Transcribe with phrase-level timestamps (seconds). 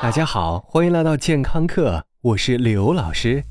[0.00, 3.42] 大家好，欢迎来到健康课，我是刘老师。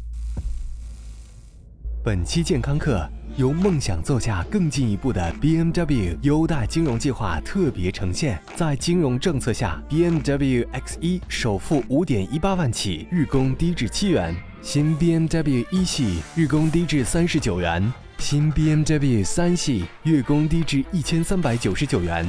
[2.01, 3.05] 本期健康课
[3.35, 22.25] 由梦想座驾更进一步的 BMW 优待金融计划特别呈现，在金融政策下，BMW X1 首付五点一八万起，日供低至七元；新 BMW 一系日供低至三十九元，新 BMW 三系月供低至一千三百九十九元。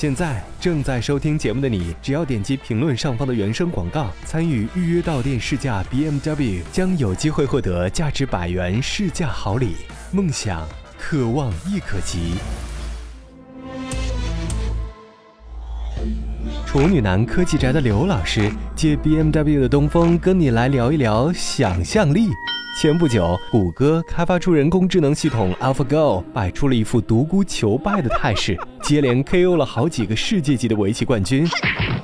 [0.00, 9.74] 现在正在收听节目的你，只要点击评论上方的原声广告，参与预约到店试驾 BMW，将有机会获得价值百元试驾好礼。
[10.10, 10.66] 梦想，
[10.98, 12.32] 可望亦可及。
[16.64, 22.30] 处女男科技宅的刘老师借 BMW 的东风，跟你来聊一聊想象力。
[22.76, 31.46] 前不久，谷歌开发出人工智能系统 AlphaGo，摆出了一副独孤求败的态势， 接连 KO 了好几个世界级的围棋冠军，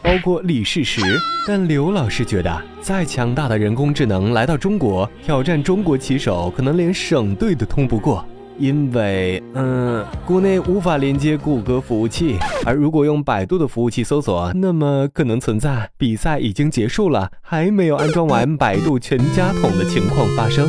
[0.02, 1.00] 包括李世石。
[1.46, 8.26] 但刘老师觉得，再强大的人工智能来到中国挑战中国棋手，可能连省队都通不过。
[8.58, 20.68] 因为，嗯，国内无法连接谷歌服务器，而如果用百度的服务器搜索，那么可能存在比赛已经结束了，还没有安装完百度全家桶的情况发生。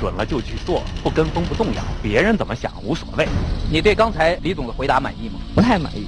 [0.00, 3.26] 准了就去做，不跟风不动摇，别人怎么想无所谓。
[3.70, 5.38] 你对刚才李总的回答满意吗？
[5.54, 6.06] 不太满意。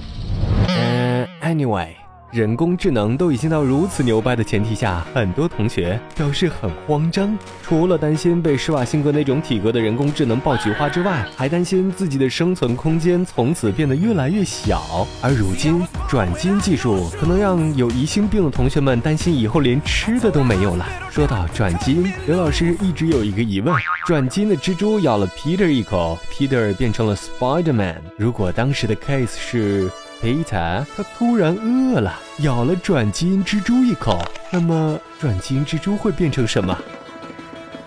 [0.68, 2.07] 嗯，anyway。
[2.30, 7.36] 人工智能都已经到如此牛掰的前提下，很多同学表示很慌张。
[7.62, 15.08] 除了担心被施瓦辛格那种体格的人工智能爆菊花之外，还担心自己的生存空间从此变得越来越小。
[15.22, 20.86] 而如今，转基因技术可能让有疑心病的同学们担心以后连吃的都没有了。
[21.10, 27.96] 说到转基因，刘老师一直有一个疑问：转基因的蜘蛛咬了 Peter 一口，Peter 变成了 Spider-Man。
[28.18, 29.90] 如果当时的 case 是……
[30.20, 30.56] 皮特，
[30.96, 34.18] 他突然饿了，咬了转基因蜘蛛一口。
[34.50, 36.76] 那么，转基因蜘蛛会变成什么？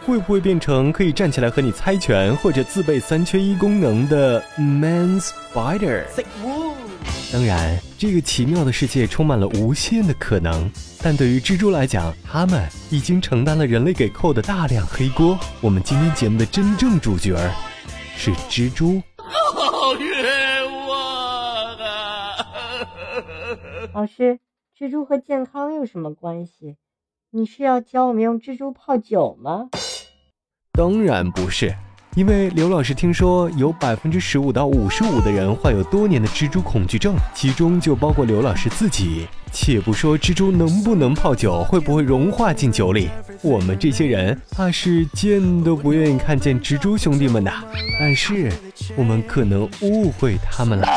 [0.05, 6.05] 会不会变成可以站起来和你猜拳，或者自备三缺一功能的 Man Spider？
[7.31, 10.71] 当然，这个奇妙的世界充满了无限的可能。
[11.03, 15.37] 但对于蜘蛛来讲，它们已经承担了人类给扣的大量黑锅。
[15.59, 17.37] 我们今天节目的真正主角
[18.17, 19.01] 是蜘蛛。
[23.93, 24.39] 老师，
[24.77, 26.77] 蜘蛛和健康有什么关系？
[27.31, 29.69] 你是要教我们用蜘蛛泡酒吗？
[30.71, 31.75] 当然不是，
[32.15, 39.27] 因为刘老师听说有百分之十五到五十五的人患有多年的蜘蛛恐惧症，其中就包括刘老师自己。
[39.51, 43.09] 且不说蜘蛛能不能泡酒，会不会融化进酒里，
[43.41, 47.51] 我们这些人怕是见都不愿意看见蜘蛛兄弟们的。
[47.99, 48.49] 但是
[48.95, 50.87] 我们可能误会他们了。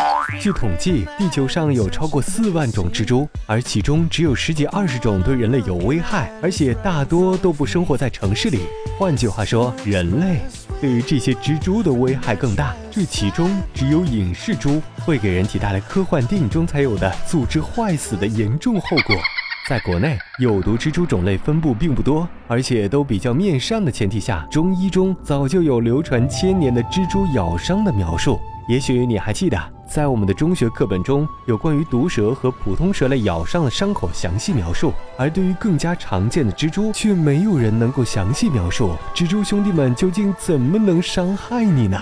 [0.41, 8.61] 据统计，地球上有超过四万种蜘蛛，而其中只有十几二十种对人类有危害，而且大多都不生活在城市里。
[8.99, 10.41] 换句话说，人类
[10.81, 12.75] 对于这些蜘蛛的危害更大。
[12.91, 19.17] 这其中只有隐士蛛会给人体带来科幻电影中才有的组织坏死的严重后果。
[19.67, 28.39] 在国内，有毒蜘蛛种类分布并不多，而且都比较面善的前提下，中医中早就有流传千年的蜘蛛咬伤的描述。
[28.69, 29.59] 也许你还记得，
[29.95, 38.97] 在我们的中学课本中有关于毒蛇和普通蛇类咬伤的伤口详细描述，而对于更加常见的蜘蛛，却没有人能够详细描述。
[39.15, 41.97] 蜘蛛兄弟们究竟怎么能伤害你呢？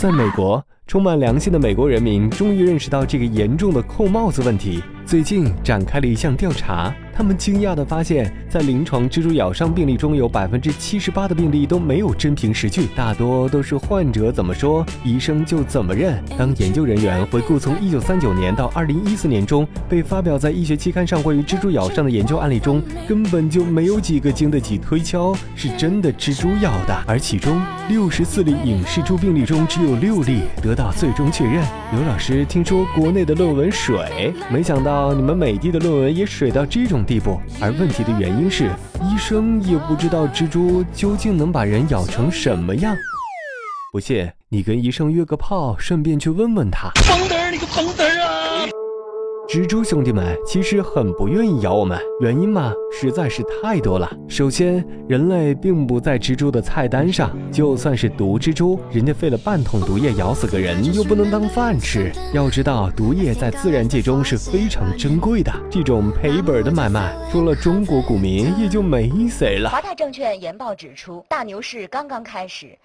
[0.00, 4.82] 在美国，充满良心的美国人民终于认识到这个严重的扣帽子问题。
[5.04, 16.22] 最近展开了一项调查，他们惊讶地发现，在临床蜘蛛咬伤病例中有百分之七十八的病例都没有真凭实据，大多都是患者怎么说，医生就怎么认。
[16.36, 31.64] 当研究人员回顾从一九三九年到二零一四年中被发表在医学期刊上关于蜘蛛咬伤的研究案例中，根本就没有几个经得起推敲是真的蜘蛛咬的，而其中六十四例影视蛛病例中只有六例得到最终确认。
[31.92, 35.06] 刘老师听说国内的论文水，没想到。
[35.16, 38.64] 你们美的的论文也水到这种地步，而问题的原因是，
[39.00, 42.94] 医生也不知道蜘蛛究竟能把人咬成什么样。
[43.92, 46.90] 不信，你跟医生约个炮，顺便去问问他。
[47.08, 48.45] 蹦嘚儿，你个疯子啊！
[49.48, 54.10] 蜘蛛兄弟们其实很不愿意咬我们，原因嘛实在是太多了。
[54.28, 62.10] 首先，人类并不在蜘蛛的菜单上，就算是毒蜘蛛，人家费了半桶毒液咬死个人，又不能当饭吃。
[62.34, 69.70] 要知道，毒液在自然界中是非常珍贵的，这种赔本的买卖，除了中国股民，也就没谁了。
[69.70, 72.76] 华泰证券研报指出，大牛市刚刚开始。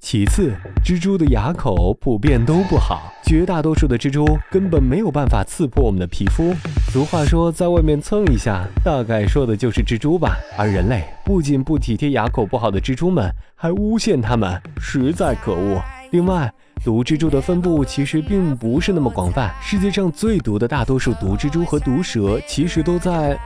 [0.00, 0.52] 其次，
[0.82, 6.54] 蜘蛛的牙口普遍都不好，绝大多数的蜘蛛根本没有办法刺破我们的皮肤。
[6.90, 10.38] 俗话说，在外面蹭一下，大概说的就是蜘蛛吧。
[10.56, 15.80] 而人类不仅不体贴牙口不好的蜘蛛们，还诬陷他们，实在可恶。
[16.10, 16.50] 另外，
[16.82, 23.38] 毒蜘蛛的分布其实并不是那么广泛，世界上最毒的大多数毒蜘蛛和毒蛇其实都在。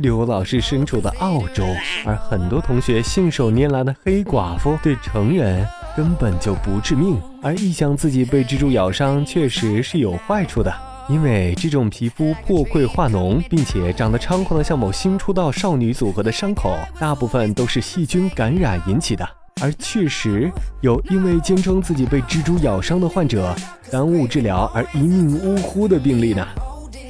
[0.00, 1.64] 刘老师身处的澳洲，
[2.04, 5.66] 而很多同学信手拈来的黑寡妇对成人
[5.96, 10.72] 根本就不致命，而一想自己被蜘蛛咬伤，确实是有坏处的。
[11.08, 19.28] 因为这种皮肤破溃化脓，并且长得猖狂的像某新出道少女组合的伤口，大部分都是细菌感染引起的。
[19.60, 20.50] 而确实
[20.80, 23.54] 有因为坚称自己被蜘蛛咬伤的患者，
[23.90, 26.46] 耽误治疗而一命呜呼的病例呢。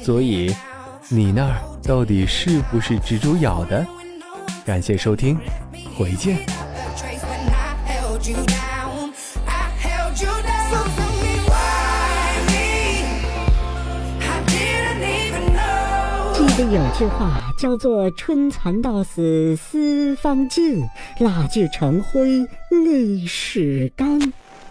[0.03, 0.53] 所以，
[1.07, 1.70] 你那儿？
[1.83, 3.85] 到底是不是蜘蛛咬的？
[4.65, 5.37] 感谢收听，
[5.97, 6.37] 回见。
[16.33, 20.83] 记得有句话叫做“春蚕到死丝方尽，
[21.19, 24.19] 蜡炬成灰泪始干”。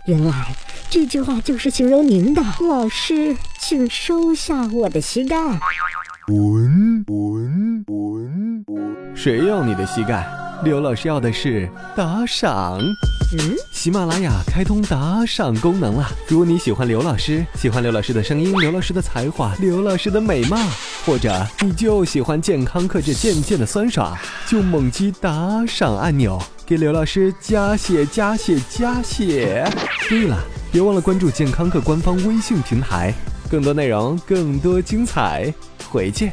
[0.06, 0.54] 原来
[0.88, 2.42] 这句话就是形容您的。
[2.60, 5.36] 老师，请收下我的膝盖。
[6.30, 9.16] 滚滚滚滚！
[9.16, 10.24] 谁要你的膝盖？
[10.62, 12.78] 刘老师要的是打赏。
[13.32, 16.08] 嗯，喜马拉雅开通打赏功能了。
[16.28, 20.56] 如果你喜欢刘老师，喜欢刘老师的声音，刘老师的才华，刘老师的美貌，
[21.04, 24.16] 或者你就喜欢健康课这渐渐的酸爽，
[24.46, 29.68] 就猛击打赏按钮，给刘老师加血加血加血。
[30.08, 30.38] 对了，
[30.70, 33.12] 别忘了关注健康课官方微信平台，
[33.50, 35.52] 更多内容，更多精彩。
[35.90, 36.32] 回见。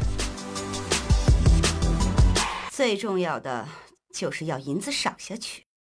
[2.70, 3.68] 最重要的
[4.14, 5.67] 就是要银子赏下去。